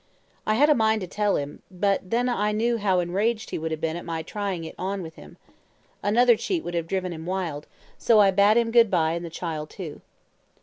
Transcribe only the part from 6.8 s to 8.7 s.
driven him wild, so I bade